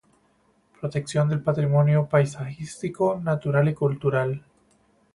Protección 0.79 1.29
del 1.29 1.43
patrimonio 1.43 2.07
paisajístico, 2.09 3.19
natural 3.23 3.67
y 3.69 3.75
cultural. 3.75 4.43